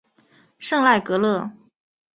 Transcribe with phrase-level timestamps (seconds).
[0.57, 1.51] 圣赖格勒。